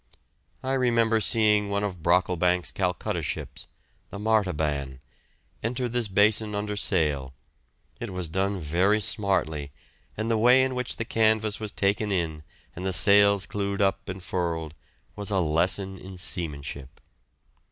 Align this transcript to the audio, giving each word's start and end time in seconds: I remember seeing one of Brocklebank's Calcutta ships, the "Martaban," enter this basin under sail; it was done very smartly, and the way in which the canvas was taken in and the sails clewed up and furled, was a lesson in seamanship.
I 0.63 0.73
remember 0.73 1.21
seeing 1.21 1.69
one 1.69 1.83
of 1.83 2.01
Brocklebank's 2.01 2.71
Calcutta 2.71 3.21
ships, 3.21 3.67
the 4.09 4.17
"Martaban," 4.17 4.99
enter 5.61 5.87
this 5.87 6.07
basin 6.07 6.55
under 6.55 6.75
sail; 6.75 7.35
it 7.99 8.09
was 8.09 8.27
done 8.27 8.59
very 8.59 8.99
smartly, 8.99 9.71
and 10.17 10.31
the 10.31 10.39
way 10.39 10.63
in 10.63 10.73
which 10.73 10.95
the 10.95 11.05
canvas 11.05 11.59
was 11.59 11.71
taken 11.71 12.11
in 12.11 12.41
and 12.75 12.83
the 12.83 12.93
sails 12.93 13.45
clewed 13.45 13.79
up 13.79 14.09
and 14.09 14.23
furled, 14.23 14.73
was 15.15 15.29
a 15.29 15.37
lesson 15.37 15.99
in 15.99 16.17
seamanship. 16.17 16.99